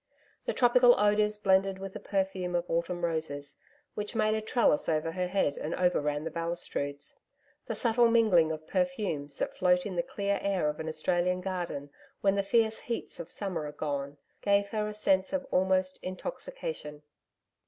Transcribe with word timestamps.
The 0.45 0.53
tropical 0.53 0.95
odours 0.99 1.37
blended 1.37 1.77
with 1.77 1.93
the 1.93 1.99
perfume 1.99 2.55
of 2.55 2.67
autumn 2.67 3.05
roses, 3.05 3.59
which 3.93 4.15
made 4.15 4.33
a 4.33 4.41
trellis 4.41 4.89
over 4.89 5.11
her 5.11 5.27
head 5.27 5.57
and 5.59 5.75
overran 5.75 6.23
the 6.23 6.31
balustrades. 6.31 7.19
The 7.67 7.75
subtle 7.75 8.09
mingling 8.09 8.51
of 8.51 8.65
perfumes 8.65 9.37
that 9.37 9.55
float 9.55 9.85
in 9.85 9.95
the 9.97 10.01
clear 10.01 10.39
air 10.41 10.69
of 10.69 10.79
an 10.79 10.87
Australian 10.87 11.41
garden, 11.41 11.91
when 12.21 12.33
the 12.33 12.41
fierce 12.41 12.79
heats 12.79 13.19
of 13.19 13.29
summer 13.29 13.67
are 13.67 13.71
gone, 13.73 14.17
gave 14.41 14.69
her 14.69 14.87
a 14.87 14.93
sense 14.95 15.33
of 15.33 15.45
almost 15.51 15.99
intoxication. 16.01 17.03